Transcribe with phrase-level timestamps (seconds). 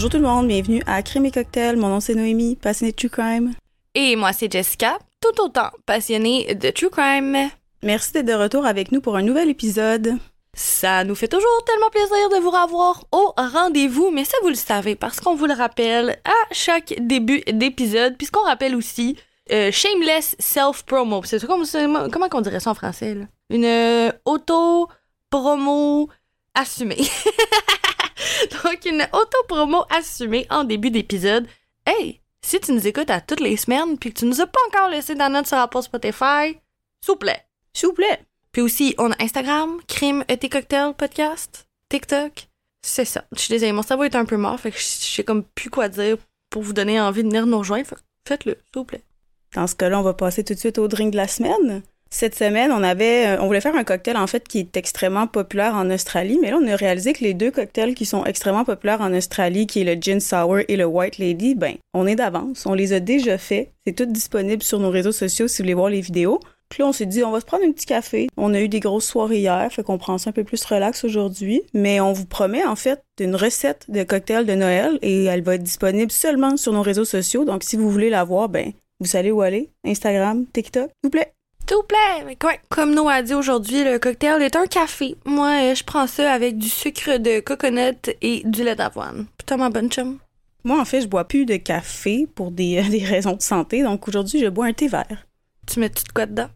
[0.00, 1.76] Bonjour tout le monde, bienvenue à Crime et Cocktail.
[1.76, 3.52] Mon nom c'est Noémie, passionnée de True Crime.
[3.94, 7.50] Et moi c'est Jessica, tout autant passionnée de True Crime.
[7.82, 10.14] Merci d'être de retour avec nous pour un nouvel épisode.
[10.54, 14.54] Ça nous fait toujours tellement plaisir de vous revoir au rendez-vous, mais ça vous le
[14.54, 19.18] savez parce qu'on vous le rappelle à chaque début d'épisode, puisqu'on rappelle aussi
[19.52, 21.20] euh, shameless self-promo.
[21.24, 21.64] C'est comme,
[22.10, 23.16] comment on dirait ça en français?
[23.16, 23.26] Là?
[23.50, 26.08] Une euh, auto-promo
[26.54, 26.96] assumée.
[28.70, 31.48] Donc, une auto-promo assumée en début d'épisode.
[31.84, 34.60] Hey, si tu nous écoutes à toutes les semaines puis que tu nous as pas
[34.68, 36.56] encore laissé dans notre sur Apple Spotify,
[37.00, 37.44] s'il vous plaît.
[37.74, 38.24] S'il vous plaît.
[38.52, 42.46] Puis aussi, on a Instagram, Crime et Cocktail Podcast, TikTok.
[42.82, 43.24] C'est ça.
[43.32, 45.70] Je suis désolée, mon cerveau est un peu mort, fait que je sais comme plus
[45.70, 46.16] quoi dire
[46.48, 47.96] pour vous donner envie de venir nous rejoindre.
[48.28, 49.02] Faites-le, s'il vous plaît.
[49.56, 51.82] Dans ce cas-là, on va passer tout de suite au drink de la semaine.
[52.12, 55.28] Cette semaine, on avait, euh, on voulait faire un cocktail en fait qui est extrêmement
[55.28, 58.64] populaire en Australie, mais là on a réalisé que les deux cocktails qui sont extrêmement
[58.64, 62.16] populaires en Australie, qui est le gin sour et le white lady, ben on est
[62.16, 65.66] d'avance, on les a déjà faits, c'est tout disponible sur nos réseaux sociaux si vous
[65.66, 66.40] voulez voir les vidéos.
[66.68, 68.28] Puis là, on s'est dit, on va se prendre un petit café.
[68.36, 71.02] On a eu des grosses soirées hier, fait qu'on prend ça un peu plus relax
[71.02, 71.62] aujourd'hui.
[71.74, 75.56] Mais on vous promet, en fait, une recette de cocktail de Noël et elle va
[75.56, 77.44] être disponible seulement sur nos réseaux sociaux.
[77.44, 79.70] Donc, si vous voulez la voir, ben, vous savez où aller.
[79.84, 81.32] Instagram, TikTok, s'il vous plaît.
[81.70, 82.58] S'il vous plaît.
[82.68, 85.14] Comme Noah a dit aujourd'hui, le cocktail est un café.
[85.24, 89.26] Moi, euh, je prends ça avec du sucre de coconut et du lait d'avoine.
[89.38, 90.18] Putain, ma bonne chum?
[90.64, 93.84] Moi, en fait, je bois plus de café pour des, des raisons de santé.
[93.84, 95.28] Donc, aujourd'hui, je bois un thé vert.
[95.68, 96.48] Tu mets tout de quoi dedans?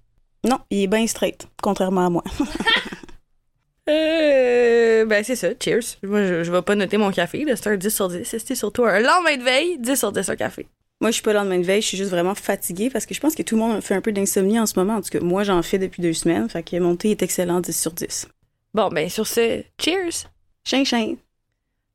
[0.42, 2.24] Non, il est bien straight, contrairement à moi.
[3.88, 5.50] euh, ben, c'est ça.
[5.62, 5.96] Cheers.
[6.02, 7.46] Moi, je, je vais pas noter mon café.
[7.54, 8.24] C'est un 10 sur 10.
[8.24, 10.66] C'était surtout un lendemain de veille, 10 sur 10 un café.
[11.00, 13.14] Moi, je suis pas le lendemain de veille, je suis juste vraiment fatiguée parce que
[13.14, 14.96] je pense que tout le monde fait un peu d'insomnie en ce moment.
[14.96, 16.48] En tout cas, moi, j'en fais depuis deux semaines.
[16.48, 18.28] Fait que mon thé est excellent, 10 sur 10.
[18.72, 20.28] Bon, ben, sur ce, cheers!
[20.64, 21.16] Chien, chien!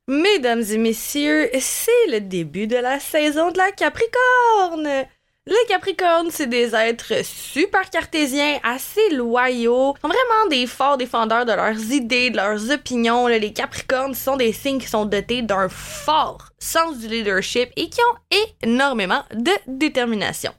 [0.08, 5.06] Mesdames et messieurs, c'est le début de la saison de la Capricorne!
[5.50, 11.90] Les Capricornes, c'est des êtres super cartésiens, assez loyaux, vraiment des forts défendeurs de leurs
[11.90, 13.26] idées, de leurs opinions.
[13.26, 17.98] Les Capricornes sont des signes qui sont dotés d'un fort sens du leadership et qui
[18.00, 20.52] ont énormément de détermination.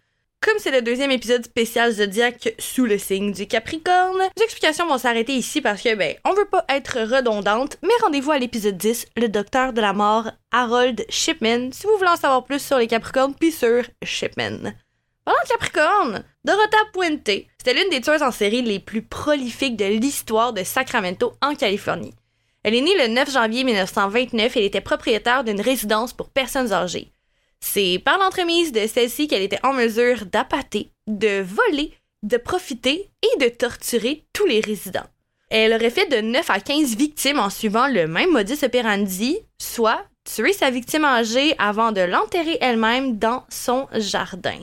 [0.44, 4.98] Comme c'est le deuxième épisode spécial Zodiac sous le signe du Capricorne, les explications vont
[4.98, 9.06] s'arrêter ici parce que, ben, on veut pas être redondante, mais rendez-vous à l'épisode 10,
[9.18, 12.88] le docteur de la mort, Harold Shipman, si vous voulez en savoir plus sur les
[12.88, 14.74] Capricornes puis sur Shipman.
[15.26, 19.86] Parlant de Capricorne, Dorota Puente, c'était l'une des tueuses en série les plus prolifiques de
[19.86, 22.16] l'histoire de Sacramento en Californie.
[22.64, 27.12] Elle est née le 9 janvier 1929 et était propriétaire d'une résidence pour personnes âgées.
[27.62, 33.40] C'est par l'entremise de celle-ci qu'elle était en mesure d'appâter, de voler, de profiter et
[33.40, 35.08] de torturer tous les résidents.
[35.50, 40.04] Elle aurait fait de 9 à 15 victimes en suivant le même modus operandi, soit
[40.24, 44.60] tuer sa victime âgée avant de l'enterrer elle-même dans son jardin.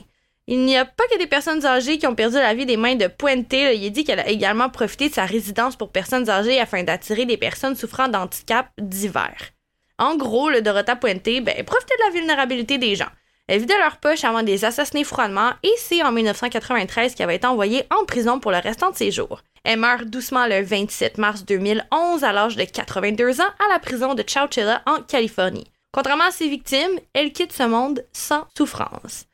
[0.47, 2.95] Il n'y a pas que des personnes âgées qui ont perdu la vie des mains
[2.95, 3.53] de Puente.
[3.53, 7.25] Il est dit qu'elle a également profité de sa résidence pour personnes âgées afin d'attirer
[7.27, 9.51] des personnes souffrant d'handicap divers.
[9.99, 13.09] En gros, le Dorota Puente ben, profitait de la vulnérabilité des gens.
[13.47, 17.35] Elle vidait leur poche avant de les assassiner froidement et c'est en 1993 qu'elle avait
[17.35, 19.41] été envoyée en prison pour le restant de ses jours.
[19.63, 24.13] Elle meurt doucement le 27 mars 2011 à l'âge de 82 ans à la prison
[24.13, 25.67] de Chowchilla en Californie.
[25.91, 29.25] Contrairement à ses victimes, elle quitte ce monde sans souffrance.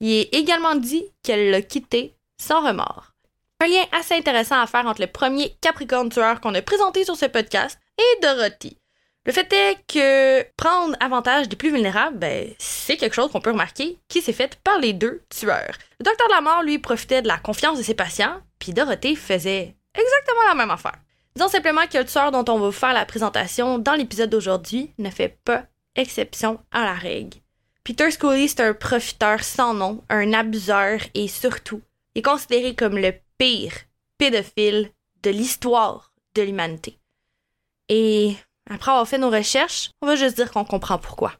[0.00, 3.12] Il est également dit qu'elle l'a quitté sans remords.
[3.60, 7.16] Un lien assez intéressant à faire entre le premier Capricorne tueur qu'on a présenté sur
[7.16, 8.78] ce podcast et Dorothy.
[9.26, 13.52] Le fait est que prendre avantage des plus vulnérables, ben, c'est quelque chose qu'on peut
[13.52, 15.78] remarquer qui s'est fait par les deux tueurs.
[15.98, 19.16] Le docteur de la mort, lui, profitait de la confiance de ses patients, puis Dorothée
[19.16, 20.98] faisait exactement la même affaire.
[21.34, 24.92] Disons simplement que le tueur dont on va vous faire la présentation dans l'épisode d'aujourd'hui
[24.98, 25.64] ne fait pas
[25.96, 27.38] exception à la règle.
[27.82, 31.80] Peter Scully, c'est un profiteur sans nom, un abuseur et surtout,
[32.14, 33.72] est considéré comme le pire
[34.18, 34.90] pédophile
[35.22, 36.98] de l'histoire de l'humanité.
[37.88, 38.36] Et
[38.70, 41.32] après avoir fait nos recherches, on va juste dire qu'on comprend pourquoi.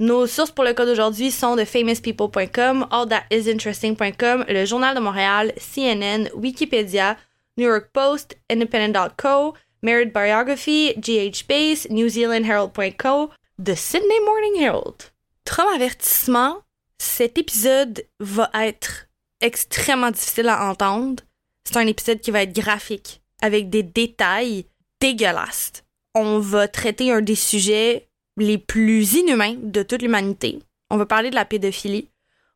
[0.00, 6.28] Nos sources pour le cas d'aujourd'hui sont de famouspeople.com, allthatisinteresting.com, le Journal de Montréal, CNN,
[6.34, 7.16] Wikipédia,
[7.56, 13.30] New York Post, Independent.co, Married Biography, GH Base, New Zealand Herald.co,
[13.62, 15.12] The Sydney Morning Herald.
[15.44, 16.62] Trop avertissement,
[16.98, 19.06] cet épisode va être
[19.40, 21.22] extrêmement difficile à entendre.
[21.64, 24.66] C'est un épisode qui va être graphique, avec des détails
[25.00, 25.84] dégueulasses
[26.14, 30.58] on va traiter un des sujets les plus inhumains de toute l'humanité.
[30.90, 32.08] On va parler de la pédophilie.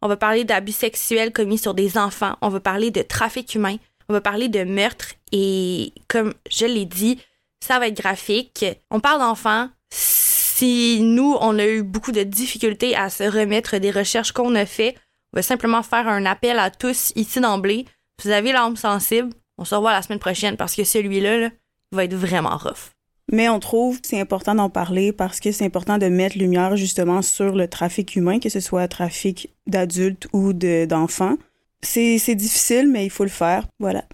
[0.02, 2.36] On va parler d'abus sexuels commis sur des enfants.
[2.42, 3.76] On va parler de trafic humain.
[4.08, 5.14] On va parler de meurtre.
[5.32, 7.18] Et comme je l'ai dit,
[7.60, 8.64] ça va être graphique.
[8.90, 9.68] On parle d'enfants.
[9.90, 14.66] Si nous, on a eu beaucoup de difficultés à se remettre des recherches qu'on a
[14.66, 14.94] fait,
[15.32, 17.84] on va simplement faire un appel à tous ici d'emblée.
[18.22, 21.50] Vous avez l'âme sensible, on se revoit la semaine prochaine parce que celui-là là,
[21.92, 22.95] va être vraiment rough.
[23.32, 26.76] Mais on trouve que c'est important d'en parler parce que c'est important de mettre lumière
[26.76, 31.36] justement sur le trafic humain, que ce soit trafic d'adultes ou d'enfants.
[31.82, 33.66] c'est difficile, mais il faut le faire.
[33.80, 34.04] Voilà.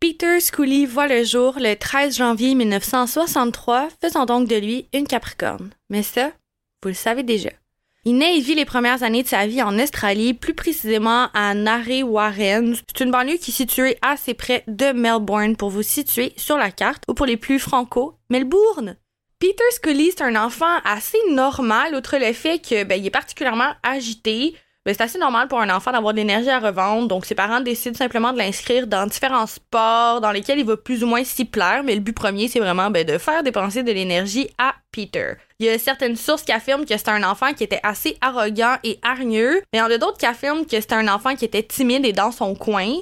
[0.00, 5.70] Peter Scully voit le jour le 13 janvier 1963, faisant donc de lui une Capricorne.
[5.90, 6.32] Mais ça,
[6.82, 7.50] vous le savez déjà.
[8.06, 11.52] Il naît et vit les premières années de sa vie en Australie, plus précisément à
[11.52, 12.74] Narre Warren.
[12.74, 16.70] C'est une banlieue qui est située assez près de Melbourne pour vous situer sur la
[16.70, 18.96] carte, ou pour les plus franco, Melbourne.
[19.38, 24.54] Peter Scully, c'est un enfant assez normal, outre le fait que ben, est particulièrement agité,
[24.86, 27.60] ben, c'est assez normal pour un enfant d'avoir de l'énergie à revendre, donc ses parents
[27.60, 31.44] décident simplement de l'inscrire dans différents sports dans lesquels il va plus ou moins s'y
[31.44, 35.34] plaire, mais le but premier, c'est vraiment ben, de faire dépenser de l'énergie à Peter.
[35.60, 38.78] Il y a certaines sources qui affirment que c'est un enfant qui était assez arrogant
[38.82, 41.44] et hargneux, mais il y en a d'autres qui affirment que c'est un enfant qui
[41.44, 42.94] était timide et dans son coin.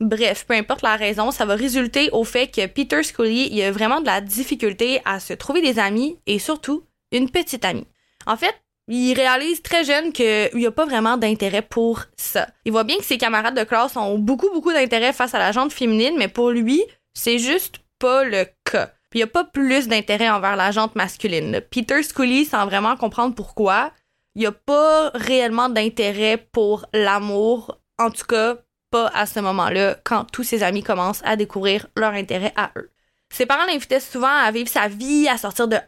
[0.00, 4.00] Bref, peu importe la raison, ça va résulter au fait que Peter Scully a vraiment
[4.00, 7.86] de la difficulté à se trouver des amis et surtout une petite amie.
[8.26, 8.56] En fait,
[8.88, 12.48] il réalise très jeune qu'il n'y a pas vraiment d'intérêt pour ça.
[12.64, 15.52] Il voit bien que ses camarades de classe ont beaucoup, beaucoup d'intérêt face à la
[15.52, 16.82] jante féminine, mais pour lui,
[17.14, 18.90] c'est juste pas le cas.
[19.10, 21.60] Puis il a pas plus d'intérêt envers la jante masculine.
[21.70, 23.92] Peter Scully, sans vraiment comprendre pourquoi,
[24.34, 28.56] il a pas réellement d'intérêt pour l'amour, en tout cas
[28.90, 32.90] pas à ce moment-là, quand tous ses amis commencent à découvrir leur intérêt à eux.
[33.32, 35.80] Ses parents l'invitaient souvent à vivre sa vie, à sortir dehors,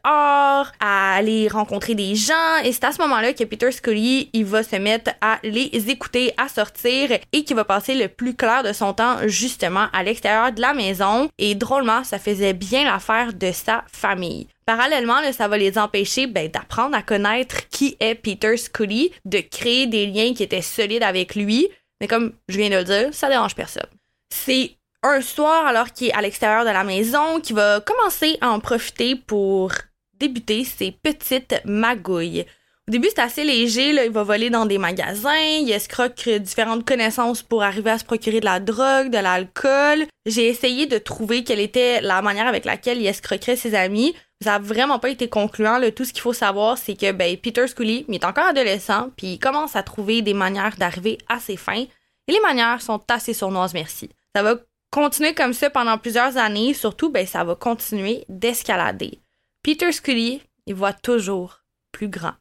[0.81, 2.57] à aller rencontrer des gens.
[2.65, 6.33] Et c'est à ce moment-là que Peter Scully, il va se mettre à les écouter,
[6.37, 10.53] à sortir et qu'il va passer le plus clair de son temps justement à l'extérieur
[10.53, 11.29] de la maison.
[11.39, 14.47] Et drôlement, ça faisait bien l'affaire de sa famille.
[14.65, 19.89] Parallèlement, ça va les empêcher ben, d'apprendre à connaître qui est Peter Scully, de créer
[19.89, 21.69] des liens qui étaient solides avec lui.
[22.01, 23.91] Mais comme je viens de le dire, ça dérange personne.
[24.33, 28.51] C'est un soir alors qu'il est à l'extérieur de la maison, qui va commencer à
[28.51, 29.73] en profiter pour
[30.19, 32.47] débuter ses petites magouilles.
[32.89, 36.85] Au début, c'est assez léger, là, il va voler dans des magasins, il escroque différentes
[36.85, 40.07] connaissances pour arriver à se procurer de la drogue, de l'alcool.
[40.27, 44.17] J'ai essayé de trouver quelle était la manière avec laquelle il escroquerait ses amis.
[44.41, 45.79] Ça a vraiment pas été concluant.
[45.79, 45.93] Là.
[45.93, 49.35] Tout ce qu'il faut savoir, c'est que ben, Peter Scully il est encore adolescent, puis
[49.35, 51.85] il commence à trouver des manières d'arriver à ses fins.
[52.27, 54.11] Et les manières sont assez sournoises, merci.
[54.35, 54.57] Ça va
[54.93, 59.19] continuer comme ça pendant plusieurs années, surtout, ben, ça va continuer d'escalader.
[59.63, 62.35] Peter Scully, il voit toujours plus grand.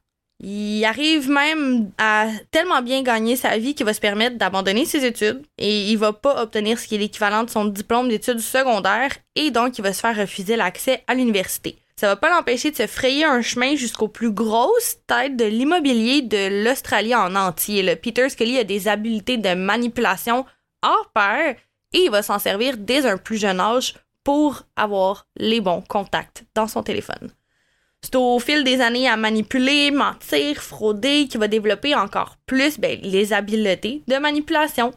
[0.44, 5.06] Il arrive même à tellement bien gagner sa vie qu'il va se permettre d'abandonner ses
[5.06, 9.16] études et il va pas obtenir ce qui est l'équivalent de son diplôme d'études secondaires
[9.36, 11.78] et donc il va se faire refuser l'accès à l'université.
[11.96, 16.24] Ça va pas l'empêcher de se frayer un chemin jusqu'aux plus grosses têtes de l'immobilier
[16.24, 17.96] de l'Australie en entier.
[17.96, 20.48] Peter Scully a des habiletés de manipulation
[20.82, 21.56] hors pair
[21.94, 26.46] et il va s'en servir dès un plus jeune âge pour avoir les bons contacts
[26.56, 27.32] dans son téléphone.
[28.02, 33.00] C'est au fil des années à manipuler, mentir, frauder qu'il va développer encore plus ben,
[33.04, 34.92] les habiletés de manipulation.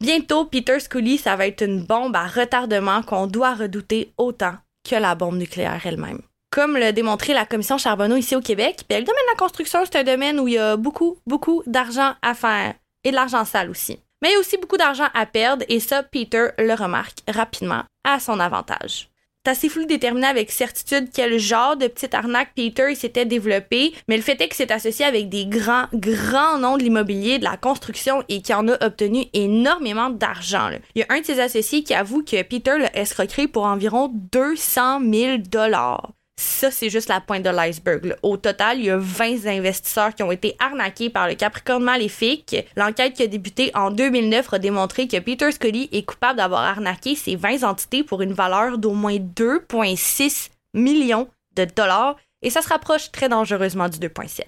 [0.00, 4.54] Bientôt, Peter Scully, ça va être une bombe à retardement qu'on doit redouter autant
[4.88, 6.20] que la bombe nucléaire elle-même.
[6.50, 9.80] Comme l'a démontré la commission Charbonneau ici au Québec, ben, le domaine de la construction,
[9.84, 13.44] c'est un domaine où il y a beaucoup, beaucoup d'argent à faire et de l'argent
[13.44, 13.98] sale aussi.
[14.22, 17.84] Mais il y a aussi beaucoup d'argent à perdre et ça, Peter le remarque rapidement
[18.04, 19.08] à son avantage.
[19.44, 24.16] C'est assez flou de avec certitude quel genre de petite arnaque Peter s'était développé, mais
[24.16, 27.56] le fait est que c'est associé avec des grands, grands noms de l'immobilier, de la
[27.56, 30.68] construction et qui en a obtenu énormément d'argent.
[30.94, 34.10] Il y a un de ses associés qui avoue que Peter l'a escroqué pour environ
[34.32, 36.10] 200 000 dollars.
[36.40, 38.16] Ça, c'est juste la pointe de l'iceberg.
[38.22, 42.54] Au total, il y a 20 investisseurs qui ont été arnaqués par le Capricorne maléfique.
[42.76, 47.16] L'enquête qui a débuté en 2009 a démontré que Peter Scully est coupable d'avoir arnaqué
[47.16, 52.68] ces 20 entités pour une valeur d'au moins 2,6 millions de dollars et ça se
[52.68, 54.44] rapproche très dangereusement du 2,7.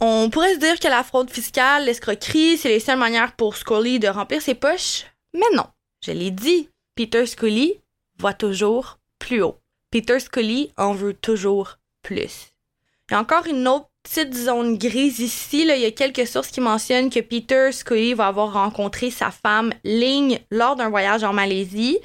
[0.00, 3.98] On pourrait se dire que la fraude fiscale, l'escroquerie, c'est les seules manières pour Scully
[3.98, 5.66] de remplir ses poches, mais non.
[6.02, 7.78] Je l'ai dit, Peter Scully
[8.18, 9.59] voit toujours plus haut.
[9.90, 12.52] Peter Scully en veut toujours plus.
[13.08, 15.62] Il y a encore une autre petite zone grise ici.
[15.62, 19.72] Il y a quelques sources qui mentionnent que Peter Scully va avoir rencontré sa femme
[19.82, 21.98] Ling lors d'un voyage en Malaisie.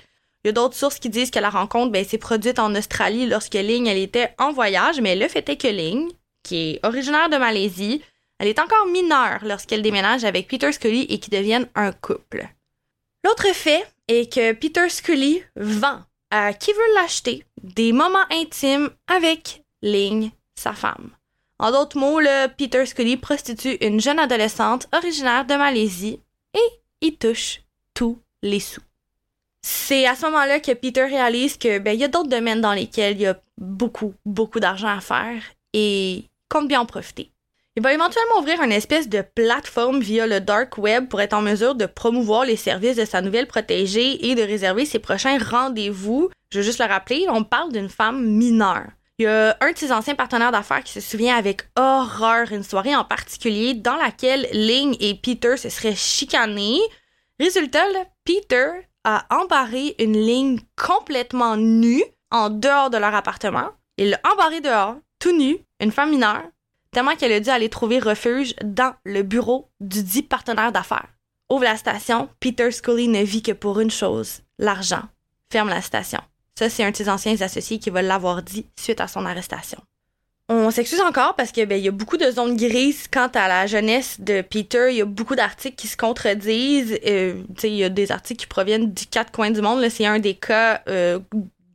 [0.44, 3.28] Il y a d'autres sources qui disent que la rencontre ben, s'est produite en Australie
[3.28, 6.12] lorsque Ling était en voyage, mais le fait est que Ling,
[6.44, 8.02] qui est originaire de Malaisie,
[8.40, 12.48] elle est encore mineure lorsqu'elle déménage avec Peter Scully et qu'ils deviennent un couple.
[13.24, 16.04] L'autre fait est que Peter Scully vend
[16.60, 21.12] qui veut l'acheter des moments intimes avec Ling, sa femme.
[21.60, 26.20] En d'autres mots, le Peter Scully prostitue une jeune adolescente originaire de Malaisie
[26.54, 27.62] et il touche
[27.94, 28.82] tous les sous.
[29.62, 32.74] C'est à ce moment-là que Peter réalise que ben, il y a d'autres domaines dans
[32.74, 35.42] lesquels il y a beaucoup, beaucoup d'argent à faire
[35.74, 37.32] et compte bien en profiter.
[37.78, 41.42] Il va éventuellement ouvrir une espèce de plateforme via le dark web pour être en
[41.42, 46.30] mesure de promouvoir les services de sa nouvelle protégée et de réserver ses prochains rendez-vous.
[46.54, 48.88] Je veux juste le rappeler, on parle d'une femme mineure.
[49.18, 52.64] Il y a un de ses anciens partenaires d'affaires qui se souvient avec horreur une
[52.64, 56.80] soirée en particulier dans laquelle Ling et Peter se seraient chicanés.
[57.42, 57.84] Résultat,
[58.24, 58.70] Peter
[59.04, 63.72] a embarré une ligne complètement nue en dehors de leur appartement.
[63.98, 66.44] Il l'a embarré dehors, tout nu, une femme mineure,
[66.96, 71.10] tellement qu'elle a dû aller trouver refuge dans le bureau du dit partenaire d'affaires.
[71.50, 75.02] Ouvre la station, Peter Scully ne vit que pour une chose, l'argent.
[75.52, 76.22] Ferme la station.
[76.58, 79.78] Ça, c'est un de ses anciens associés qui va l'avoir dit suite à son arrestation.
[80.48, 83.68] On s'excuse encore parce que ben, y a beaucoup de zones grises quant à la
[83.68, 84.88] jeunesse de Peter.
[84.92, 86.98] Il y a beaucoup d'articles qui se contredisent.
[87.06, 89.86] Euh, il y a des articles qui proviennent du quatre coins du monde.
[89.90, 91.20] C'est un des cas euh,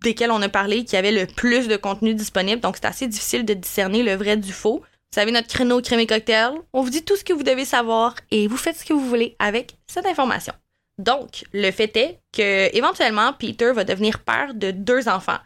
[0.03, 2.63] desquels on a parlé qui avait le plus de contenu disponible.
[2.63, 4.83] Donc c'est assez difficile de discerner le vrai du faux.
[5.13, 6.53] Vous savez notre créneau crème cocktail.
[6.73, 9.09] On vous dit tout ce que vous devez savoir et vous faites ce que vous
[9.09, 10.53] voulez avec cette information.
[10.99, 15.39] Donc, le fait est que éventuellement Peter va devenir père de deux enfants.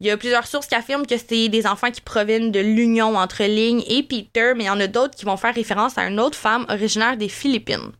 [0.00, 3.18] Il y a plusieurs sources qui affirment que c'est des enfants qui proviennent de l'union
[3.18, 6.06] entre Ling et Peter, mais il y en a d'autres qui vont faire référence à
[6.06, 7.92] une autre femme originaire des Philippines.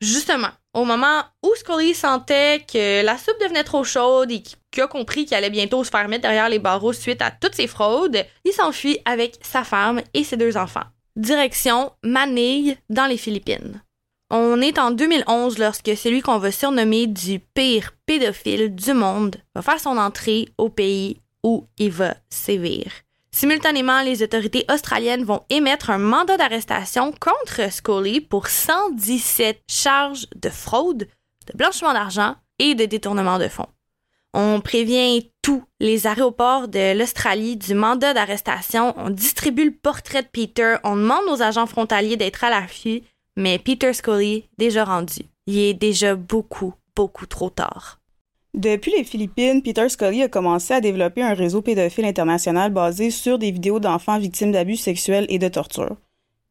[0.00, 4.86] Justement, au moment où Scully sentait que la soupe devenait trop chaude et qu'il a
[4.86, 8.24] compris qu'il allait bientôt se faire mettre derrière les barreaux suite à toutes ses fraudes,
[8.44, 10.84] il s'enfuit avec sa femme et ses deux enfants.
[11.16, 13.82] Direction Manille, dans les Philippines.
[14.30, 19.62] On est en 2011 lorsque celui qu'on va surnommer du pire pédophile du monde va
[19.62, 22.90] faire son entrée au pays où il va sévir.
[23.38, 30.48] Simultanément, les autorités australiennes vont émettre un mandat d'arrestation contre Scully pour 117 charges de
[30.48, 31.06] fraude,
[31.46, 33.68] de blanchiment d'argent et de détournement de fonds.
[34.32, 40.28] On prévient tous les aéroports de l'Australie du mandat d'arrestation, on distribue le portrait de
[40.28, 43.02] Peter, on demande aux agents frontaliers d'être à l'affût
[43.36, 48.00] mais Peter Scully, déjà rendu, il est déjà beaucoup, beaucoup trop tard.
[48.56, 53.38] Depuis les Philippines, Peter Scully a commencé à développer un réseau pédophile international basé sur
[53.38, 55.96] des vidéos d'enfants victimes d'abus sexuels et de torture.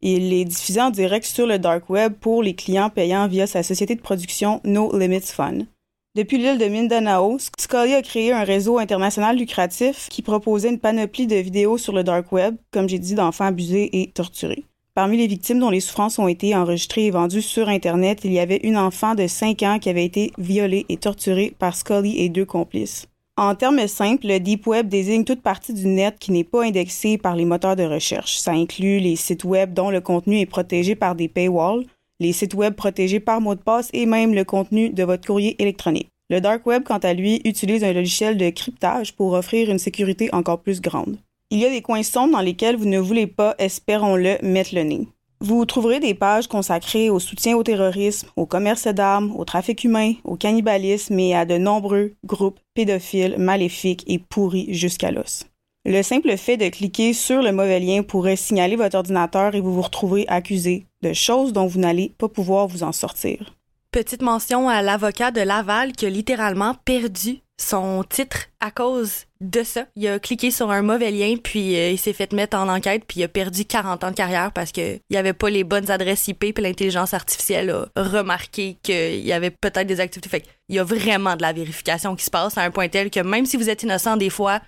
[0.02, 3.64] Il les diffusait en direct sur le dark web pour les clients payants via sa
[3.64, 5.66] société de production No Limits Fun.
[6.14, 11.26] Depuis l'île de Mindanao, Scully a créé un réseau international lucratif qui proposait une panoplie
[11.26, 14.64] de vidéos sur le dark web, comme j'ai dit, d'enfants abusés et torturés.
[14.96, 18.40] Parmi les victimes dont les souffrances ont été enregistrées et vendues sur Internet, il y
[18.40, 22.30] avait une enfant de 5 ans qui avait été violée et torturée par Scully et
[22.30, 23.06] deux complices.
[23.36, 27.18] En termes simples, le Deep Web désigne toute partie du net qui n'est pas indexée
[27.18, 28.38] par les moteurs de recherche.
[28.38, 31.84] Ça inclut les sites web dont le contenu est protégé par des paywalls,
[32.22, 35.62] les sites web protégés par mot de passe et même le contenu de votre courrier
[35.62, 36.08] électronique.
[36.30, 40.34] Le Dark Web, quant à lui, utilise un logiciel de cryptage pour offrir une sécurité
[40.34, 41.18] encore plus grande.
[41.52, 44.82] Il y a des coins sombres dans lesquels vous ne voulez pas, espérons-le, mettre le
[44.82, 45.08] nez.
[45.42, 50.14] Vous trouverez des pages consacrées au soutien au terrorisme, au commerce d'armes, au trafic humain,
[50.24, 55.46] au cannibalisme et à de nombreux groupes pédophiles, maléfiques et pourris jusqu'à l'os.
[55.86, 59.74] Le simple fait de cliquer sur le mauvais lien pourrait signaler votre ordinateur et vous
[59.74, 63.54] vous retrouverez accusé de choses dont vous n'allez pas pouvoir vous en sortir.
[63.92, 69.64] Petite mention à l'avocat de Laval qui a littéralement perdu son titre à cause de
[69.64, 69.86] ça.
[69.96, 73.04] Il a cliqué sur un mauvais lien, puis euh, il s'est fait mettre en enquête,
[73.08, 75.90] puis il a perdu 40 ans de carrière parce qu'il n'y avait pas les bonnes
[75.90, 80.30] adresses IP, puis l'intelligence artificielle a remarqué qu'il y avait peut-être des activités.
[80.30, 83.10] Fait il y a vraiment de la vérification qui se passe à un point tel
[83.10, 84.62] que même si vous êtes innocent des fois,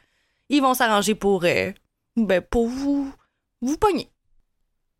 [0.49, 1.71] ils vont s'arranger pour, euh,
[2.15, 3.11] ben, pour vous,
[3.61, 4.09] vous pogner.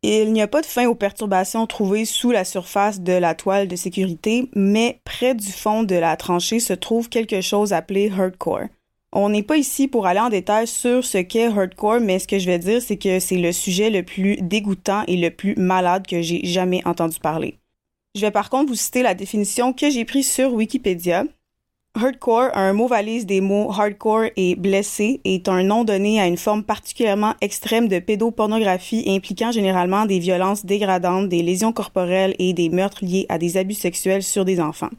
[0.10, 3.68] Il n'y a pas de fin aux perturbations trouvées sous la surface de la toile
[3.68, 8.68] de sécurité, mais près du fond de la tranchée se trouve quelque chose appelé hardcore.
[9.12, 12.40] On n'est pas ici pour aller en détail sur ce qu'est hardcore, mais ce que
[12.40, 16.08] je vais dire, c'est que c'est le sujet le plus dégoûtant et le plus malade
[16.08, 17.58] que j'ai jamais entendu parler.
[18.16, 21.26] Je vais par contre vous citer la définition que j'ai prise sur Wikipédia.
[22.00, 26.38] Hardcore, un mot valise des mots hardcore et blessé, est un nom donné à une
[26.38, 32.70] forme particulièrement extrême de pédopornographie impliquant généralement des violences dégradantes, des lésions corporelles et des
[32.70, 34.92] meurtres liés à des abus sexuels sur des enfants.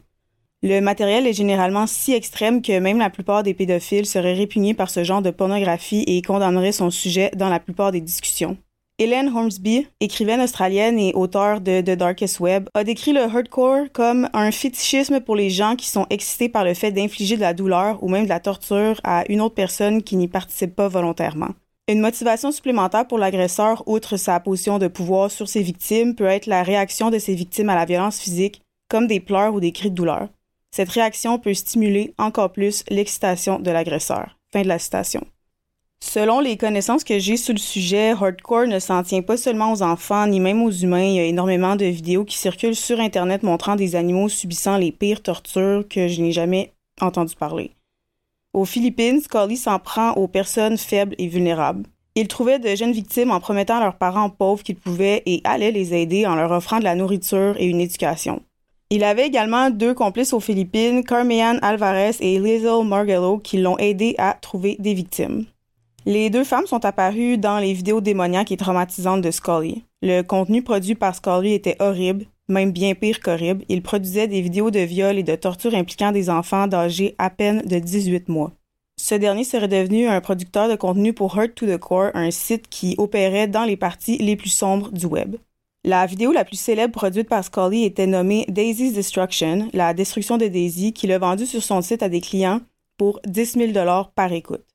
[0.64, 4.90] Le matériel est généralement si extrême que même la plupart des pédophiles seraient répugnés par
[4.90, 8.56] ce genre de pornographie et condamneraient son sujet dans la plupart des discussions.
[9.00, 14.28] Hélène Hornsby, écrivaine australienne et auteure de The Darkest Web, a décrit le hardcore comme
[14.32, 18.02] un fétichisme pour les gens qui sont excités par le fait d'infliger de la douleur
[18.02, 21.50] ou même de la torture à une autre personne qui n'y participe pas volontairement.
[21.86, 26.46] Une motivation supplémentaire pour l'agresseur, outre sa position de pouvoir sur ses victimes, peut être
[26.46, 29.90] la réaction de ses victimes à la violence physique, comme des pleurs ou des cris
[29.90, 30.28] de douleur.
[30.72, 34.36] Cette réaction peut stimuler encore plus l'excitation de l'agresseur.
[34.52, 35.24] Fin de la citation.
[36.00, 39.82] Selon les connaissances que j'ai sur le sujet, Hardcore ne s'en tient pas seulement aux
[39.82, 41.04] enfants ni même aux humains.
[41.04, 44.90] Il y a énormément de vidéos qui circulent sur Internet montrant des animaux subissant les
[44.90, 47.72] pires tortures que je n'ai jamais entendu parler.
[48.54, 51.84] Aux Philippines, Scully s'en prend aux personnes faibles et vulnérables.
[52.14, 55.70] Il trouvait de jeunes victimes en promettant à leurs parents pauvres qu'ils pouvaient et allaient
[55.70, 58.42] les aider en leur offrant de la nourriture et une éducation.
[58.90, 64.14] Il avait également deux complices aux Philippines, Carmian Alvarez et Lizel Margello, qui l'ont aidé
[64.16, 65.44] à trouver des victimes.
[66.08, 69.84] Les deux femmes sont apparues dans les vidéos démoniaques et traumatisantes de Scully.
[70.00, 73.66] Le contenu produit par Scully était horrible, même bien pire qu'horrible.
[73.68, 77.60] Il produisait des vidéos de viol et de torture impliquant des enfants d'âge à peine
[77.60, 78.52] de 18 mois.
[78.98, 82.68] Ce dernier serait devenu un producteur de contenu pour Hurt to the Core, un site
[82.70, 85.36] qui opérait dans les parties les plus sombres du web.
[85.84, 90.46] La vidéo la plus célèbre produite par Scully était nommée Daisy's Destruction, la destruction de
[90.46, 92.62] Daisy, qu'il a vendue sur son site à des clients
[92.96, 93.72] pour 10 000
[94.14, 94.67] par écoute.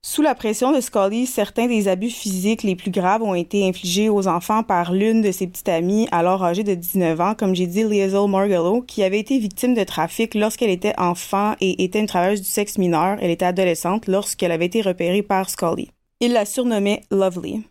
[0.00, 4.08] Sous la pression de Scully, certains des abus physiques les plus graves ont été infligés
[4.08, 7.66] aux enfants par l'une de ses petites amies, alors âgée de 19 ans, comme j'ai
[7.66, 12.06] dit, Liesl Margello, qui avait été victime de trafic lorsqu'elle était enfant et était une
[12.06, 13.18] travailleuse du sexe mineur.
[13.20, 15.90] Elle était adolescente lorsqu'elle avait été repérée par Scully.
[16.20, 17.64] Il la surnommait Lovely.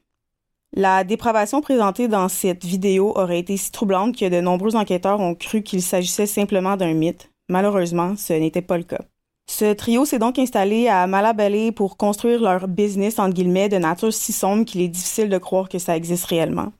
[0.73, 5.33] La dépravation présentée dans cette vidéo aurait été si troublante que de nombreux enquêteurs ont
[5.33, 7.29] cru qu'il s'agissait simplement d'un mythe.
[7.47, 8.99] Malheureusement, ce n'était pas le cas.
[9.49, 14.13] Ce trio s'est donc installé à Malabelle pour construire leur business entre guillemets de nature
[14.13, 16.73] si sombre qu'il est difficile de croire que ça existe réellement.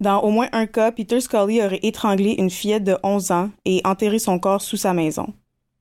[0.00, 3.82] Dans au moins un cas, Peter Scully aurait étranglé une fillette de 11 ans et
[3.84, 5.34] enterré son corps sous sa maison.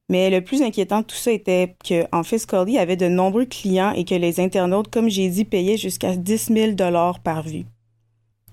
[0.10, 3.46] Mais le plus inquiétant de tout ça était que, en fait, Scully avait de nombreux
[3.46, 6.76] clients et que les internautes, comme j'ai dit, payaient jusqu'à 10 000
[7.24, 7.66] par vue.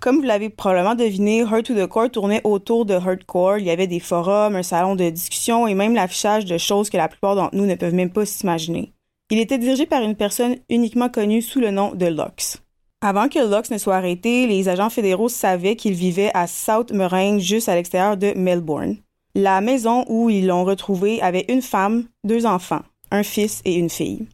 [0.00, 3.58] Comme vous l'avez probablement deviné, Hurt to the Core tournait autour de Hardcore.
[3.58, 6.96] Il y avait des forums, un salon de discussion et même l'affichage de choses que
[6.96, 8.92] la plupart d'entre nous ne peuvent même pas s'imaginer.
[9.30, 12.62] Il était dirigé par une personne uniquement connue sous le nom de Lux.
[13.00, 17.40] Avant que Lux ne soit arrêté, les agents fédéraux savaient qu'il vivait à South Moraine,
[17.40, 18.96] juste à l'extérieur de Melbourne.
[19.34, 23.90] La maison où ils l'ont retrouvé avait une femme, deux enfants, un fils et une
[23.90, 24.26] fille.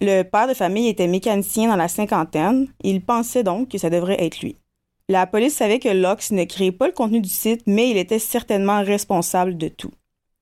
[0.00, 2.68] Le père de famille était mécanicien dans la cinquantaine.
[2.82, 4.56] Il pensait donc que ça devrait être lui.
[5.10, 8.18] La police savait que Lux ne créait pas le contenu du site, mais il était
[8.18, 9.90] certainement responsable de tout.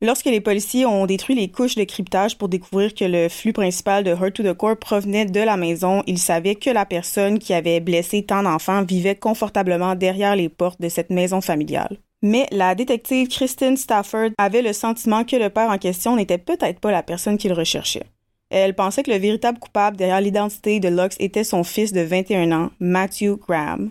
[0.00, 4.04] Lorsque les policiers ont détruit les couches de cryptage pour découvrir que le flux principal
[4.04, 7.54] de Hurt to the Core provenait de la maison, ils savaient que la personne qui
[7.54, 11.98] avait blessé tant d'enfants vivait confortablement derrière les portes de cette maison familiale.
[12.22, 16.78] Mais la détective Kristen Stafford avait le sentiment que le père en question n'était peut-être
[16.78, 18.06] pas la personne qu'il recherchait.
[18.50, 22.52] Elle pensait que le véritable coupable derrière l'identité de Lux était son fils de 21
[22.52, 23.90] ans, Matthew Graham.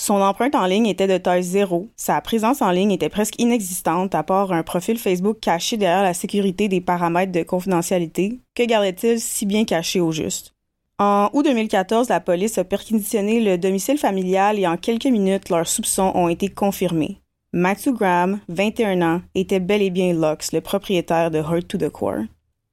[0.00, 1.88] Son empreinte en ligne était de taille zéro.
[1.96, 6.14] Sa présence en ligne était presque inexistante à part un profil Facebook caché derrière la
[6.14, 8.38] sécurité des paramètres de confidentialité.
[8.54, 10.54] Que gardait-il si bien caché au juste?
[11.00, 15.66] En août 2014, la police a perquisitionné le domicile familial et en quelques minutes, leurs
[15.66, 17.20] soupçons ont été confirmés.
[17.52, 21.88] Matthew Graham, 21 ans, était bel et bien Lux, le propriétaire de Hurt to the
[21.88, 22.24] Core.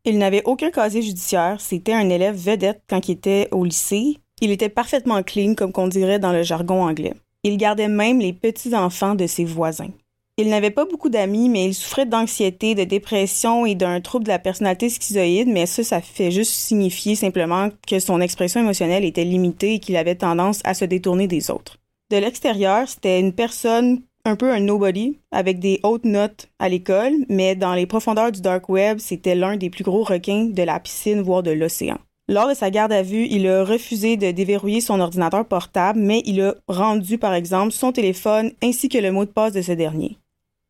[0.05, 4.51] Il n'avait aucun casier judiciaire, c'était un élève vedette quand il était au lycée, il
[4.51, 7.13] était parfaitement clean, comme qu'on dirait dans le jargon anglais.
[7.43, 9.89] Il gardait même les petits-enfants de ses voisins.
[10.38, 14.29] Il n'avait pas beaucoup d'amis, mais il souffrait d'anxiété, de dépression et d'un trouble de
[14.29, 19.23] la personnalité schizoïde, mais ça, ça fait juste signifier simplement que son expression émotionnelle était
[19.23, 21.77] limitée et qu'il avait tendance à se détourner des autres.
[22.12, 27.13] De l'extérieur, c'était une personne un peu un nobody, avec des hautes notes à l'école,
[27.29, 30.79] mais dans les profondeurs du dark web, c'était l'un des plus gros requins de la
[30.79, 31.97] piscine, voire de l'océan.
[32.27, 36.23] Lors de sa garde à vue, il a refusé de déverrouiller son ordinateur portable, mais
[36.25, 39.71] il a rendu, par exemple, son téléphone ainsi que le mot de passe de ce
[39.71, 40.17] dernier.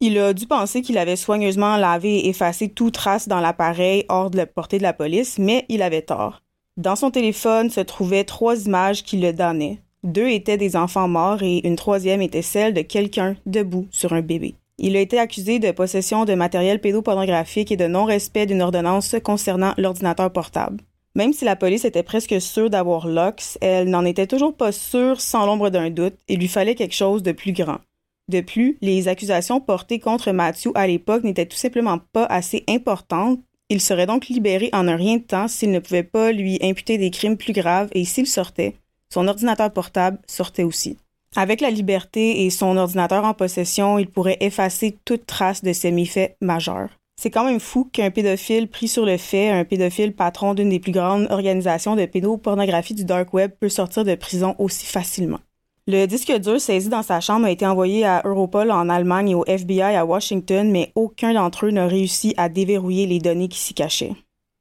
[0.01, 4.29] Il a dû penser qu'il avait soigneusement lavé et effacé toute trace dans l'appareil hors
[4.29, 6.41] de la portée de la police, mais il avait tort.
[6.75, 9.79] Dans son téléphone se trouvaient trois images qui le damnaient.
[10.03, 14.21] Deux étaient des enfants morts et une troisième était celle de quelqu'un debout sur un
[14.21, 14.55] bébé.
[14.77, 19.73] Il a été accusé de possession de matériel pédopornographique et de non-respect d'une ordonnance concernant
[19.77, 20.83] l'ordinateur portable.
[21.15, 25.21] Même si la police était presque sûre d'avoir Lux, elle n'en était toujours pas sûre
[25.21, 26.15] sans l'ombre d'un doute.
[26.27, 27.79] Il lui fallait quelque chose de plus grand.
[28.27, 33.39] De plus, les accusations portées contre Matthew à l'époque n'étaient tout simplement pas assez importantes.
[33.69, 36.97] Il serait donc libéré en un rien de temps s'il ne pouvait pas lui imputer
[36.97, 38.75] des crimes plus graves et s'il sortait,
[39.09, 40.97] son ordinateur portable sortait aussi.
[41.37, 45.91] Avec la liberté et son ordinateur en possession, il pourrait effacer toute trace de ses
[45.91, 46.89] méfaits majeurs.
[47.15, 50.79] C'est quand même fou qu'un pédophile pris sur le fait, un pédophile patron d'une des
[50.79, 55.39] plus grandes organisations de pédopornographie du dark web peut sortir de prison aussi facilement.
[55.87, 59.35] Le disque dur saisi dans sa chambre a été envoyé à Europol en Allemagne et
[59.35, 63.59] au FBI à Washington, mais aucun d'entre eux n'a réussi à déverrouiller les données qui
[63.59, 64.13] s'y cachaient.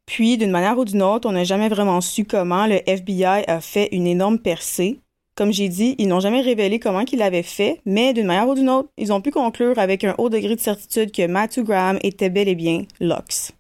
[0.06, 3.62] Puis, d'une manière ou d'une autre, on n'a jamais vraiment su comment le FBI a
[3.62, 5.00] fait une énorme percée.
[5.36, 8.54] Comme j'ai dit, ils n'ont jamais révélé comment ils l'avaient fait, mais d'une manière ou
[8.54, 11.98] d'une autre, ils ont pu conclure avec un haut degré de certitude que Matthew Graham
[12.02, 13.52] était bel et bien Lux.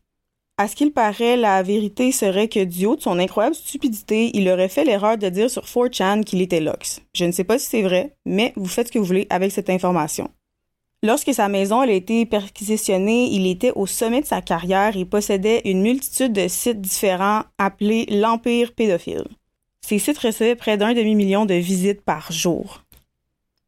[0.56, 4.48] À ce qu'il paraît, la vérité serait que du haut de son incroyable stupidité, il
[4.48, 7.00] aurait fait l'erreur de dire sur 4chan qu'il était Lux.
[7.12, 9.50] Je ne sais pas si c'est vrai, mais vous faites ce que vous voulez avec
[9.50, 10.30] cette information.
[11.02, 15.62] Lorsque sa maison a été perquisitionnée, il était au sommet de sa carrière et possédait
[15.64, 19.24] une multitude de sites différents appelés l'Empire pédophile.
[19.86, 22.82] Ces sites recevaient près d'un demi-million de visites par jour.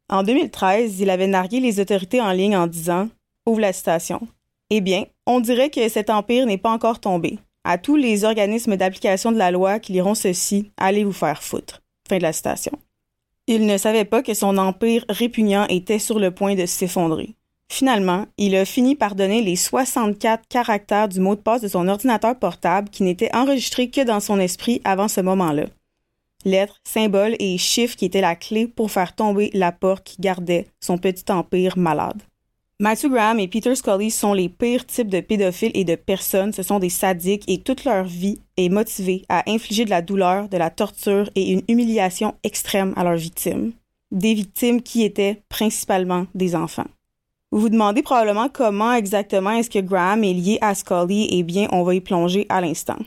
[0.09, 3.11] En 2013, il avait nargué les autorités en ligne en disant
[3.45, 4.27] Ouvre la citation.
[4.71, 7.39] Eh bien, on dirait que cet empire n'est pas encore tombé.
[7.65, 11.83] À tous les organismes d'application de la loi qui liront ceci, allez vous faire foutre.
[12.09, 12.73] Fin de la citation.
[13.47, 17.35] Il ne savait pas que son empire répugnant était sur le point de s'effondrer.
[17.69, 21.87] Finalement, il a fini par donner les 64 caractères du mot de passe de son
[21.89, 25.67] ordinateur portable qui n'était enregistré que dans son esprit avant ce moment-là.
[26.47, 30.67] Lettres, symboles et chiffres qui étaient la clé pour faire tomber la porte qui gardait
[30.81, 32.23] son petit empire malade.
[32.79, 36.53] Matthew Graham et Peter Scully sont les pires types de pédophiles et de personnes.
[36.53, 40.49] Ce sont des sadiques et toute leur vie est motivée à infliger de la douleur,
[40.49, 43.73] de la torture et une humiliation extrême à leurs victimes.
[44.13, 46.87] Des victimes qui étaient principalement des enfants.
[47.51, 51.29] Vous vous demandez probablement comment exactement est-ce que Graham est lié à Scully?
[51.31, 52.99] Eh bien, on va y plonger à l'instant.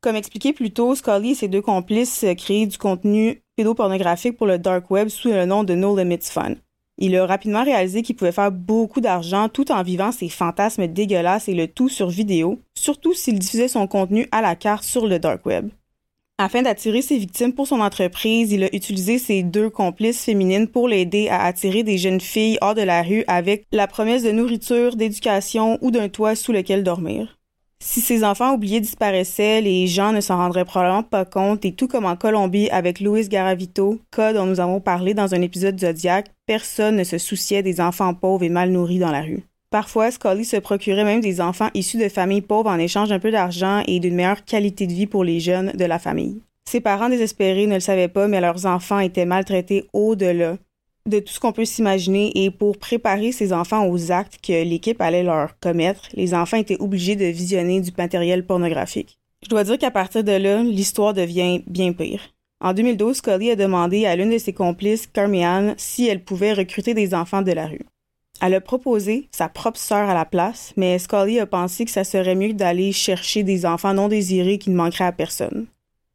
[0.00, 4.58] Comme expliqué plus tôt, Scully et ses deux complices créent du contenu pédopornographique pour le
[4.58, 6.54] dark web sous le nom de No Limits Fun.
[6.96, 11.48] Il a rapidement réalisé qu'il pouvait faire beaucoup d'argent tout en vivant ses fantasmes dégueulasses
[11.48, 15.18] et le tout sur vidéo, surtout s'il diffusait son contenu à la carte sur le
[15.18, 15.68] dark web.
[16.38, 20.88] Afin d'attirer ses victimes pour son entreprise, il a utilisé ses deux complices féminines pour
[20.88, 24.96] l'aider à attirer des jeunes filles hors de la rue avec la promesse de nourriture,
[24.96, 27.39] d'éducation ou d'un toit sous lequel dormir.
[27.82, 31.88] Si ces enfants oubliés disparaissaient, les gens ne s'en rendraient probablement pas compte et tout
[31.88, 36.30] comme en Colombie avec Luis Garavito, cas dont nous avons parlé dans un épisode Zodiac,
[36.46, 39.42] personne ne se souciait des enfants pauvres et mal nourris dans la rue.
[39.70, 43.30] Parfois, Scully se procurait même des enfants issus de familles pauvres en échange d'un peu
[43.30, 46.42] d'argent et d'une meilleure qualité de vie pour les jeunes de la famille.
[46.68, 50.56] Ses parents désespérés ne le savaient pas, mais leurs enfants étaient maltraités au-delà
[51.06, 55.00] de tout ce qu'on peut s'imaginer et pour préparer ces enfants aux actes que l'équipe
[55.00, 59.18] allait leur commettre, les enfants étaient obligés de visionner du matériel pornographique.
[59.42, 62.20] Je dois dire qu'à partir de là, l'histoire devient bien pire.
[62.62, 66.92] En 2012, Scully a demandé à l'une de ses complices, Carmian, si elle pouvait recruter
[66.92, 67.86] des enfants de la rue.
[68.42, 72.04] Elle a proposé sa propre sœur à la place, mais Scully a pensé que ça
[72.04, 75.66] serait mieux d'aller chercher des enfants non désirés qui ne manqueraient à personne.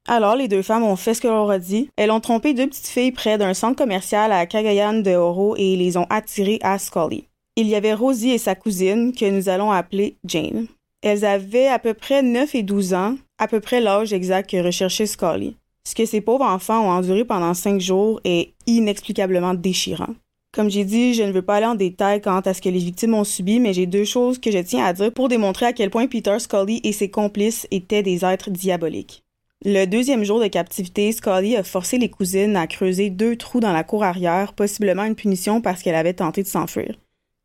[0.08, 1.90] Alors, les deux femmes ont fait ce que leur a dit.
[1.96, 5.76] Elles ont trompé deux petites filles près d'un centre commercial à Cagayan de Oro et
[5.76, 7.28] les ont attirées à Scully.
[7.56, 10.68] Il y avait Rosie et sa cousine, que nous allons appeler Jane.
[11.02, 14.64] Elles avaient à peu près 9 et 12 ans, à peu près l'âge exact que
[14.64, 15.56] recherchait Scully.
[15.88, 20.16] Ce que ces pauvres enfants ont enduré pendant cinq jours est inexplicablement déchirant.
[20.54, 22.80] Comme j'ai dit, je ne veux pas aller en détail quant à ce que les
[22.80, 25.74] victimes ont subi, mais j'ai deux choses que je tiens à dire pour démontrer à
[25.74, 29.25] quel point Peter Scully et ses complices étaient des êtres diaboliques.
[29.64, 33.72] Le deuxième jour de captivité, Scully a forcé les cousines à creuser deux trous dans
[33.72, 36.96] la cour arrière, possiblement une punition parce qu'elle avait tenté de s'enfuir.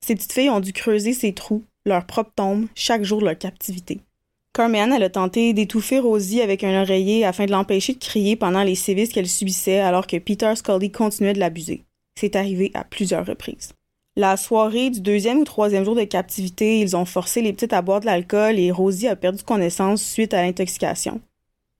[0.05, 3.39] Ces petites filles ont dû creuser ces trous, leur propre tombe, chaque jour de leur
[3.39, 4.01] captivité.
[4.53, 8.65] Carmen, elle a tenté d'étouffer Rosie avec un oreiller afin de l'empêcher de crier pendant
[8.65, 11.85] les sévices qu'elle subissait alors que Peter Scully continuait de l'abuser.
[12.19, 13.73] C'est arrivé à plusieurs reprises.
[14.17, 17.81] La soirée du deuxième ou troisième jour de captivité, ils ont forcé les petites à
[17.81, 21.21] boire de l'alcool et Rosie a perdu connaissance suite à l'intoxication.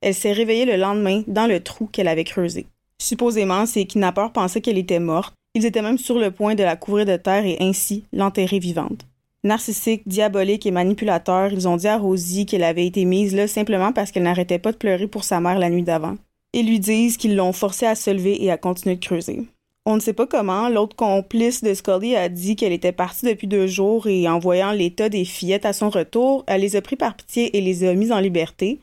[0.01, 2.65] Elle s'est réveillée le lendemain dans le trou qu'elle avait creusé.
[2.99, 5.33] Supposément, ses kidnappeurs pensaient qu'elle était morte.
[5.53, 9.05] Ils étaient même sur le point de la couvrir de terre et ainsi l'enterrer vivante.
[9.43, 13.91] Narcissiques, diaboliques et manipulateurs, ils ont dit à Rosie qu'elle avait été mise là simplement
[13.91, 16.15] parce qu'elle n'arrêtait pas de pleurer pour sa mère la nuit d'avant.
[16.53, 19.47] Ils lui disent qu'ils l'ont forcée à se lever et à continuer de creuser.
[19.87, 23.47] On ne sait pas comment, l'autre complice de Scully a dit qu'elle était partie depuis
[23.47, 26.95] deux jours et en voyant l'état des fillettes à son retour, elle les a pris
[26.95, 28.79] par pitié et les a mises en liberté,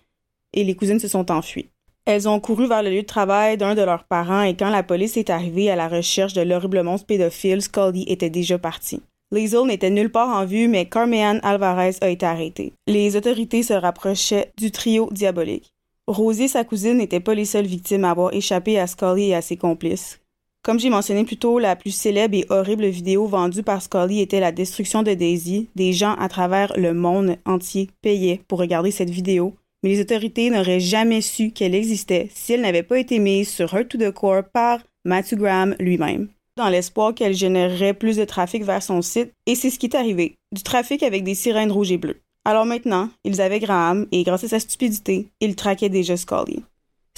[0.58, 1.68] et les cousines se sont enfuies.
[2.04, 4.82] Elles ont couru vers le lieu de travail d'un de leurs parents et quand la
[4.82, 9.02] police est arrivée à la recherche de l'horrible monstre pédophile, Scully était déjà parti.
[9.30, 12.72] Liesl n'était nulle part en vue, mais Carmian Alvarez a été arrêté.
[12.86, 15.70] Les autorités se rapprochaient du trio diabolique.
[16.06, 19.42] Rosie sa cousine n'étaient pas les seules victimes à avoir échappé à Scully et à
[19.42, 20.18] ses complices.
[20.62, 24.40] Comme j'ai mentionné plus tôt, la plus célèbre et horrible vidéo vendue par Scully était
[24.40, 25.68] la destruction de Daisy.
[25.76, 30.50] Des gens à travers le monde entier payaient pour regarder cette vidéo, mais les autorités
[30.50, 34.10] n'auraient jamais su qu'elle existait si elle n'avait pas été mise sur Hurt to the
[34.10, 39.32] Core par Matthew Graham lui-même, dans l'espoir qu'elle générerait plus de trafic vers son site,
[39.46, 42.20] et c'est ce qui est arrivé, du trafic avec des sirènes rouges et bleues.
[42.44, 46.62] Alors maintenant, ils avaient Graham, et grâce à sa stupidité, ils traquaient déjà Scully.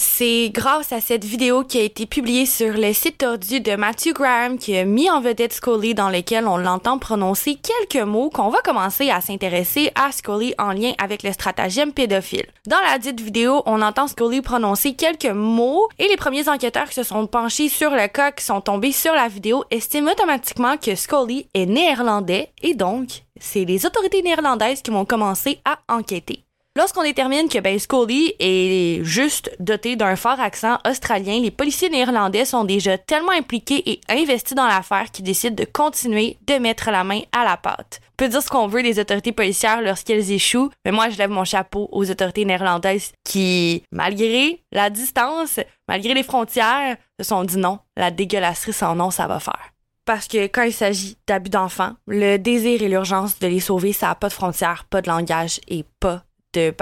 [0.03, 4.15] C'est grâce à cette vidéo qui a été publiée sur le site tordu de Matthew
[4.15, 8.49] Graham qui a mis en vedette Scully dans lequel on l'entend prononcer quelques mots qu'on
[8.49, 12.47] va commencer à s'intéresser à Scully en lien avec le stratagème pédophile.
[12.67, 16.95] Dans la dite vidéo, on entend Scully prononcer quelques mots et les premiers enquêteurs qui
[16.95, 20.95] se sont penchés sur le cas qui sont tombés sur la vidéo estiment automatiquement que
[20.95, 26.43] Scully est néerlandais et donc c'est les autorités néerlandaises qui vont commencer à enquêter.
[26.77, 32.45] Lorsqu'on détermine que ben, Scully est juste doté d'un fort accent australien, les policiers néerlandais
[32.45, 37.03] sont déjà tellement impliqués et investis dans l'affaire qu'ils décident de continuer de mettre la
[37.03, 38.01] main à la pâte.
[38.13, 41.31] On peut dire ce qu'on veut des autorités policières lorsqu'elles échouent, mais moi je lève
[41.31, 47.57] mon chapeau aux autorités néerlandaises qui, malgré la distance, malgré les frontières, se sont dit
[47.57, 49.73] non, la dégueulasserie sans nom, ça va faire
[50.07, 54.09] parce que quand il s'agit d'abus d'enfants, le désir et l'urgence de les sauver, ça
[54.09, 56.75] n'a pas de frontières, pas de langage et pas de.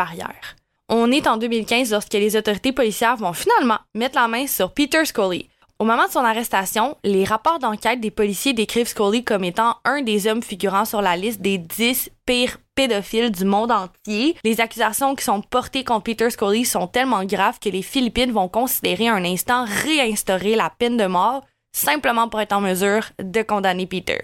[0.88, 5.04] On est en 2015 lorsque les autorités policières vont finalement mettre la main sur Peter
[5.04, 5.48] Scully.
[5.80, 10.02] Au moment de son arrestation, les rapports d'enquête des policiers décrivent Scully comme étant un
[10.02, 14.36] des hommes figurant sur la liste des 10 pires pédophiles du monde entier.
[14.42, 18.48] Les accusations qui sont portées contre Peter Scully sont tellement graves que les Philippines vont
[18.48, 23.86] considérer un instant réinstaurer la peine de mort simplement pour être en mesure de condamner
[23.86, 24.18] Peter.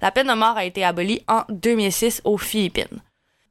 [0.00, 3.02] La peine de mort a été abolie en 2006 aux Philippines.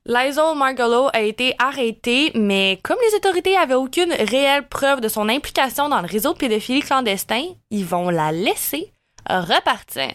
[0.07, 5.29] Lysol Margolo a été arrêté, mais comme les autorités avaient aucune réelle preuve de son
[5.29, 8.91] implication dans le réseau de pédophilie clandestin, ils vont la laisser
[9.29, 10.09] repartir.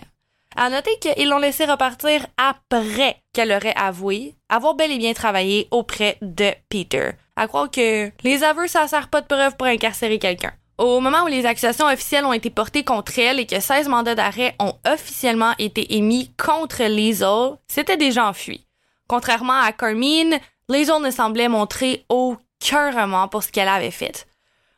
[0.57, 5.69] À noter qu'ils l'ont laissé repartir après qu'elle aurait avoué avoir bel et bien travaillé
[5.71, 7.11] auprès de Peter.
[7.37, 10.53] À croire que les aveux, ça sert pas de preuve pour incarcérer quelqu'un.
[10.79, 14.17] Au moment où les accusations officielles ont été portées contre elle et que 16 mandats
[14.17, 18.66] d'arrêt ont officiellement été émis contre Liesel, c'était déjà enfui.
[19.09, 20.39] Contrairement à Carmine,
[20.69, 24.27] Liesel ne semblait montrer aucun remords pour ce qu'elle avait fait.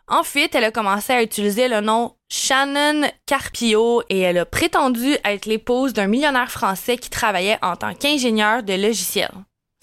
[0.06, 5.46] Ensuite, elle a commencé à utiliser le nom Shannon Carpio et elle a prétendu être
[5.46, 9.34] l'épouse d'un millionnaire français qui travaillait en tant qu'ingénieur de logiciels.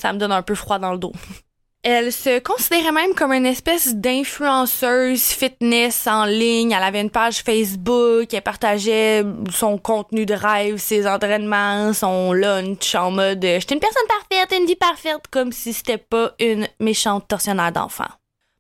[0.02, 1.14] Ça me donne un peu froid dans le dos.
[1.88, 6.72] Elle se considérait même comme une espèce d'influenceuse fitness en ligne.
[6.72, 12.96] Elle avait une page Facebook, elle partageait son contenu de rêve, ses entraînements, son lunch
[12.96, 17.28] en mode j'étais une personne parfaite, une vie parfaite, comme si c'était pas une méchante
[17.28, 18.10] tortionnaire d'enfant.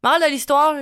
[0.03, 0.75] Morale de l'histoire,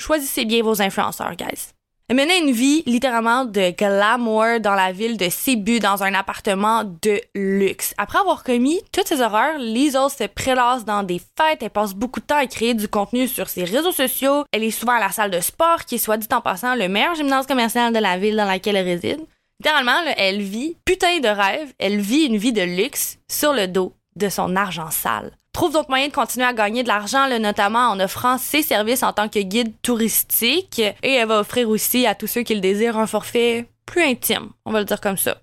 [0.00, 1.74] choisissez bien vos influenceurs, guys.
[2.10, 6.82] Elle menait une vie littéralement de glamour dans la ville de Cebu dans un appartement
[6.82, 7.94] de luxe.
[7.98, 12.18] Après avoir commis toutes ces horreurs, Liesel se prélasse dans des fêtes, elle passe beaucoup
[12.18, 15.12] de temps à créer du contenu sur ses réseaux sociaux, elle est souvent à la
[15.12, 18.18] salle de sport qui est soit dit en passant le meilleur gymnase commercial de la
[18.18, 19.20] ville dans laquelle elle réside.
[19.60, 23.94] Littéralement, elle vit putain de rêve, elle vit une vie de luxe sur le dos
[24.16, 28.00] de son argent sale trouve donc moyen de continuer à gagner de l'argent, notamment en
[28.00, 30.80] offrant ses services en tant que guide touristique.
[31.02, 34.50] Et elle va offrir aussi à tous ceux qui le désirent un forfait plus intime,
[34.64, 35.36] on va le dire comme ça.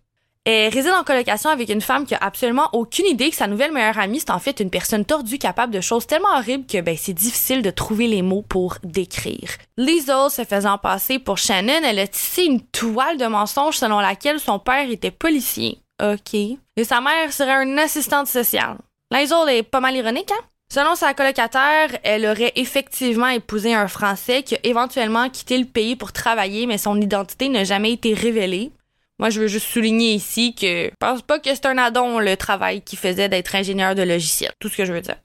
[0.49, 3.73] Elle réside en colocation avec une femme qui a absolument aucune idée que sa nouvelle
[3.73, 6.95] meilleure amie, c'est en fait une personne tordue capable de choses tellement horribles que ben,
[6.97, 9.49] c'est difficile de trouver les mots pour décrire.
[9.75, 14.39] Liesel se faisant passer pour Shannon, elle a tissé une toile de mensonges selon laquelle
[14.39, 15.79] son père était policier.
[16.01, 16.33] OK.
[16.33, 18.77] Et sa mère serait une assistante sociale.
[19.11, 20.43] Liesel est pas mal ironique, hein?
[20.69, 25.95] Selon sa colocataire, elle aurait effectivement épousé un Français qui a éventuellement quitté le pays
[25.95, 28.71] pour travailler, mais son identité n'a jamais été révélée.
[29.17, 32.35] Moi, je veux juste souligner ici que je pense pas que c'est un addon le
[32.35, 34.51] travail qu'il faisait d'être ingénieur de logiciel.
[34.59, 35.15] Tout ce que je veux dire.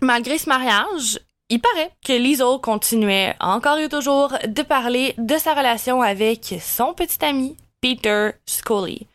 [0.00, 5.54] Malgré ce mariage, il paraît que Liesel continuait encore et toujours de parler de sa
[5.54, 9.06] relation avec son petit ami, Peter Scully.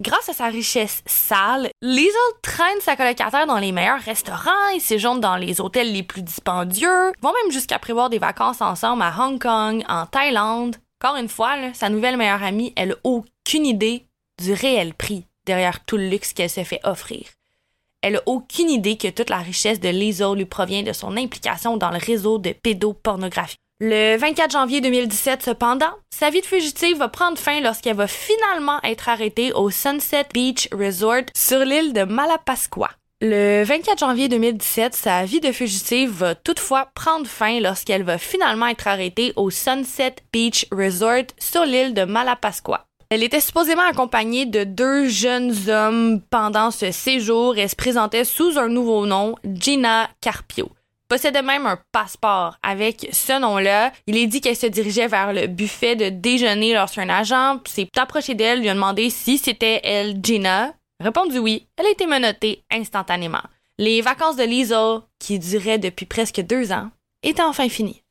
[0.00, 5.20] Grâce à sa richesse sale, Liesel traîne sa colocataire dans les meilleurs restaurants, ils séjournent
[5.20, 9.42] dans les hôtels les plus dispendieux, vont même jusqu'à prévoir des vacances ensemble à Hong
[9.42, 10.76] Kong, en Thaïlande.
[11.02, 14.04] Encore une fois, sa nouvelle meilleure amie, elle n'a aucune idée
[14.40, 17.26] du réel prix derrière tout le luxe qu'elle se fait offrir.
[18.00, 21.76] Elle n'a aucune idée que toute la richesse de Liesel lui provient de son implication
[21.76, 23.56] dans le réseau de pédopornographie.
[23.80, 28.82] Le 24 janvier 2017, cependant, sa vie de fugitive va prendre fin lorsqu'elle va finalement
[28.82, 32.90] être arrêtée au Sunset Beach Resort sur l'île de Malapascua.
[33.20, 38.66] Le 24 janvier 2017, sa vie de fugitive va toutefois prendre fin lorsqu'elle va finalement
[38.66, 42.84] être arrêtée au Sunset Beach Resort sur l'île de Malapascua.
[43.10, 48.58] Elle était supposément accompagnée de deux jeunes hommes pendant ce séjour et se présentait sous
[48.58, 50.68] un nouveau nom, Gina Carpio.
[51.08, 53.92] Possédait même un passeport avec ce nom-là.
[54.06, 58.34] Il est dit qu'elle se dirigeait vers le buffet de déjeuner lorsqu'un agent s'est approché
[58.34, 60.74] d'elle, lui a demandé si c'était elle, Gina.
[61.00, 63.42] Répondu oui, elle a été menottée instantanément.
[63.78, 66.90] Les vacances de Lisa, qui duraient depuis presque deux ans,
[67.22, 68.02] étaient enfin finies.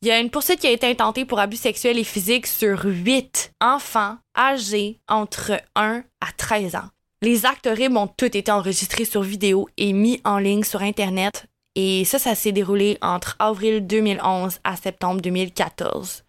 [0.00, 2.84] Il y a une poursuite qui a été intentée pour abus sexuels et physiques sur
[2.84, 6.88] huit enfants âgés entre 1 à 13 ans.
[7.20, 11.46] Les actes horribles ont tous été enregistrés sur vidéo et mis en ligne sur Internet.
[11.74, 16.24] Et ça, ça s'est déroulé entre avril 2011 à septembre 2014.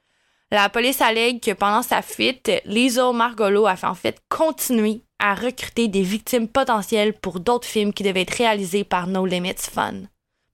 [0.52, 5.34] La police allègue que pendant sa fuite, Lisa Margolo a fait en fait continuer à
[5.34, 10.04] recruter des victimes potentielles pour d'autres films qui devaient être réalisés par No Limits Fun.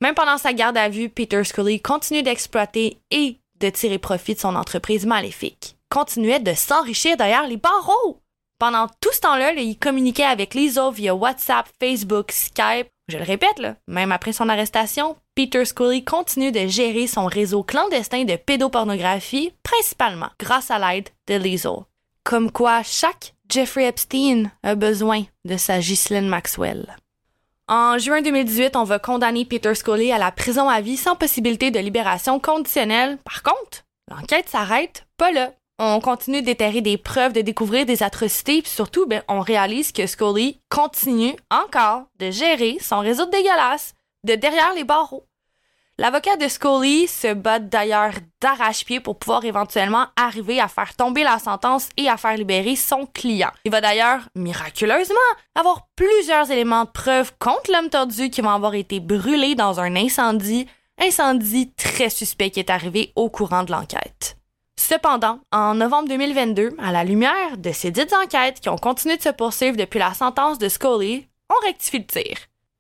[0.02, 4.40] Même pendant sa garde à vue, Peter Scully continue d'exploiter et de tirer profit de
[4.40, 5.76] son entreprise maléfique.
[5.90, 8.22] Continuait de s'enrichir derrière les barreaux.
[8.60, 12.88] Pendant tout ce temps-là, il communiquait avec Lizzo via WhatsApp, Facebook, Skype.
[13.10, 18.24] Je le répète, même après son arrestation, Peter Scully continue de gérer son réseau clandestin
[18.24, 21.86] de pédopornographie, principalement grâce à l'aide de Lizzo.
[22.24, 26.96] Comme quoi, chaque Jeffrey Epstein a besoin de sa Ghislaine Maxwell.
[27.68, 31.72] En juin 2018, on va condamner Peter Scully à la prison à vie sans possibilité
[31.72, 33.18] de libération conditionnelle.
[33.24, 35.52] Par contre, l'enquête s'arrête pas là.
[35.82, 40.06] On continue d'éterrer des preuves, de découvrir des atrocités, puis surtout, ben, on réalise que
[40.06, 43.94] Scully continue encore de gérer son réseau de dégueulasse
[44.26, 45.26] de derrière les barreaux.
[45.98, 48.12] L'avocat de Scully se bat d'ailleurs
[48.42, 53.06] d'arrache-pied pour pouvoir éventuellement arriver à faire tomber la sentence et à faire libérer son
[53.06, 53.52] client.
[53.64, 55.16] Il va d'ailleurs, miraculeusement,
[55.56, 59.96] avoir plusieurs éléments de preuve contre l'homme tordu qui vont avoir été brûlés dans un
[59.96, 60.68] incendie,
[61.02, 64.39] incendie très suspect qui est arrivé au courant de l'enquête.
[64.90, 69.22] Cependant, en novembre 2022, à la lumière de ces dites enquêtes qui ont continué de
[69.22, 72.38] se poursuivre depuis la sentence de Scully, on rectifie le tir.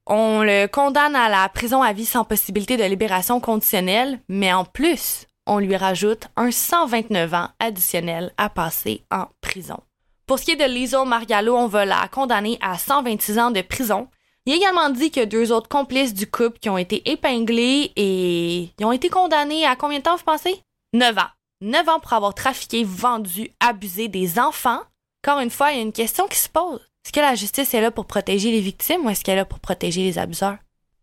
[0.07, 4.65] On le condamne à la prison à vie sans possibilité de libération conditionnelle, mais en
[4.65, 9.77] plus, on lui rajoute un 129 ans additionnel à passer en prison.
[10.25, 13.61] Pour ce qui est de Lizo Margallo, on va la condamner à 126 ans de
[13.61, 14.07] prison.
[14.47, 18.71] Il est également dit que deux autres complices du couple qui ont été épinglés et
[18.79, 20.59] ils ont été condamnés à combien de temps, vous pensez?
[20.93, 21.29] 9 ans.
[21.61, 24.79] 9 ans pour avoir trafiqué, vendu, abusé des enfants.
[25.21, 26.79] Encore une fois, il y a une question qui se pose.
[27.05, 29.45] Est-ce que la justice est là pour protéger les victimes ou est-ce qu'elle est là
[29.45, 30.57] pour protéger les abuseurs?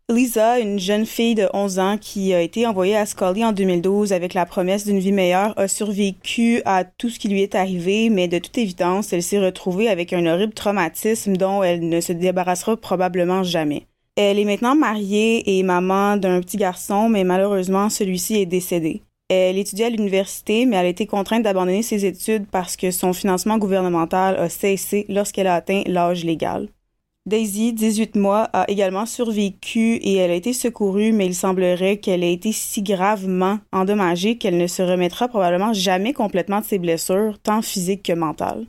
[0.09, 4.13] Lisa, une jeune fille de 11 ans qui a été envoyée à Scully en 2012
[4.13, 8.09] avec la promesse d'une vie meilleure, a survécu à tout ce qui lui est arrivé,
[8.09, 12.13] mais de toute évidence, elle s'est retrouvée avec un horrible traumatisme dont elle ne se
[12.13, 13.85] débarrassera probablement jamais.
[14.15, 19.03] Elle est maintenant mariée et maman d'un petit garçon, mais malheureusement, celui-ci est décédé.
[19.29, 23.11] Elle étudiait à l'université, mais elle a été contrainte d'abandonner ses études parce que son
[23.11, 26.69] financement gouvernemental a cessé lorsqu'elle a atteint l'âge légal.
[27.25, 32.23] Daisy, 18 mois, a également survécu et elle a été secourue, mais il semblerait qu'elle
[32.23, 37.37] ait été si gravement endommagée qu'elle ne se remettra probablement jamais complètement de ses blessures,
[37.39, 38.65] tant physiques que mentales.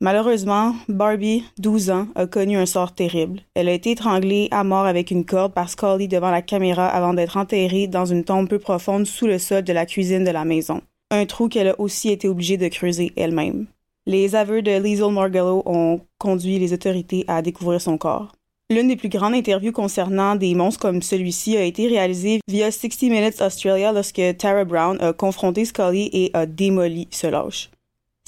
[0.00, 3.40] Malheureusement, Barbie, 12 ans, a connu un sort terrible.
[3.54, 7.14] Elle a été étranglée à mort avec une corde par Scully devant la caméra avant
[7.14, 10.44] d'être enterrée dans une tombe peu profonde sous le sol de la cuisine de la
[10.44, 10.82] maison.
[11.10, 13.66] Un trou qu'elle a aussi été obligée de creuser elle-même.
[14.04, 18.32] Les aveux de Liesl Margallo ont conduit les autorités à découvrir son corps.
[18.68, 23.02] L'une des plus grandes interviews concernant des monstres comme celui-ci a été réalisée via 60
[23.02, 27.70] Minutes Australia lorsque Tara Brown a confronté Scully et a démoli ce lâche.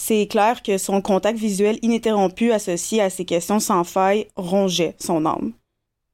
[0.01, 5.27] C'est clair que son contact visuel ininterrompu associé à ces questions sans faille rongeait son
[5.27, 5.53] âme.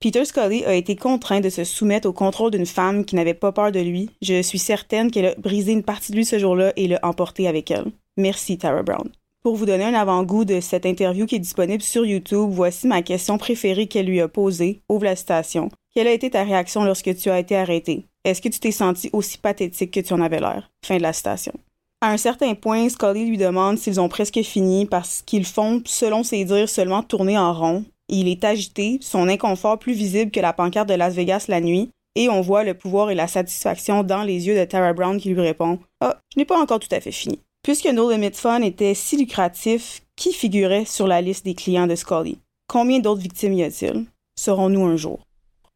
[0.01, 3.53] Peter Scully a été contraint de se soumettre au contrôle d'une femme qui n'avait pas
[3.53, 4.11] peur de lui.
[4.20, 7.47] Je suis certaine qu'elle a brisé une partie de lui ce jour-là et l'a emporté
[7.47, 7.87] avec elle.
[8.16, 9.09] Merci, Tara Brown.
[9.42, 13.03] Pour vous donner un avant-goût de cette interview qui est disponible sur YouTube, voici ma
[13.03, 14.81] question préférée qu'elle lui a posée.
[14.88, 15.68] Ouvre la citation.
[15.94, 18.06] Quelle a été ta réaction lorsque tu as été arrêté?
[18.25, 20.71] Est-ce que tu t'es senti aussi pathétique que tu en avais l'air?
[20.85, 21.52] Fin de la citation.
[22.01, 26.23] À un certain point, Scully lui demande s'ils ont presque fini parce qu'ils font, selon
[26.23, 27.85] ses dires, seulement tourner en rond.
[28.09, 31.90] Il est agité, son inconfort plus visible que la pancarte de Las Vegas la nuit,
[32.15, 35.31] et on voit le pouvoir et la satisfaction dans les yeux de Tara Brown qui
[35.31, 37.40] lui répond Ah, je n'ai pas encore tout à fait fini.
[37.63, 41.95] Puisque No Limit Fun était si lucratif, qui figurait sur la liste des clients de
[41.95, 42.38] Scully
[42.69, 44.05] Combien d'autres victimes y a-t-il?
[44.38, 45.21] Serons-nous un jour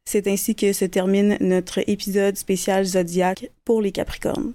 [0.05, 4.53] C'est ainsi que se termine notre épisode spécial Zodiac pour les Capricornes.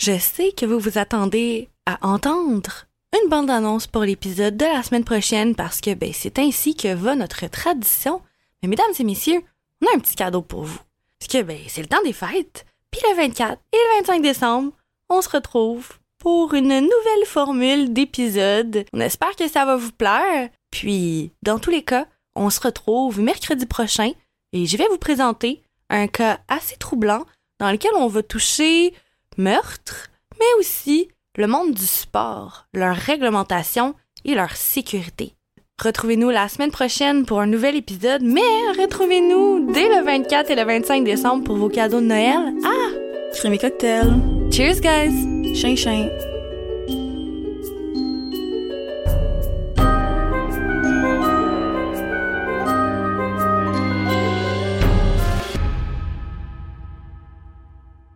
[0.00, 5.04] Je sais que vous vous attendez à entendre une bande-annonce pour l'épisode de la semaine
[5.04, 8.22] prochaine parce que ben, c'est ainsi que va notre tradition.
[8.62, 9.42] Mais mesdames et messieurs,
[9.82, 10.80] on a un petit cadeau pour vous.
[11.18, 12.64] Parce que, ben, c'est le temps des fêtes.
[12.90, 14.72] Puis le 24 et le 25 décembre,
[15.10, 18.86] on se retrouve pour une nouvelle formule d'épisode.
[18.94, 20.48] On espère que ça va vous plaire.
[20.70, 24.12] Puis, dans tous les cas, on se retrouve mercredi prochain
[24.54, 27.26] et je vais vous présenter un cas assez troublant
[27.58, 28.94] dans lequel on va toucher
[29.38, 30.08] meurtre,
[30.38, 35.34] mais aussi le monde du sport, leur réglementation et leur sécurité.
[35.82, 38.40] Retrouvez-nous la semaine prochaine pour un nouvel épisode, mais
[38.78, 42.52] retrouvez-nous dès le 24 et le 25 décembre pour vos cadeaux de Noël.
[42.64, 42.90] Ah!
[43.34, 44.12] Crémy cocktail.
[44.50, 45.54] Cheers, guys!
[45.54, 46.10] Chien, chien.